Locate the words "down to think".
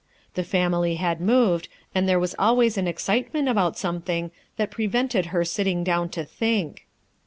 5.83-6.87